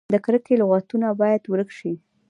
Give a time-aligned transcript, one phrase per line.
[0.13, 1.93] د کرکې لغتونه باید ورک شي.